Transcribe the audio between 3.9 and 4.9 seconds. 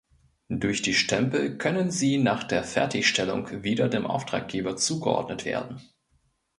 Auftraggeber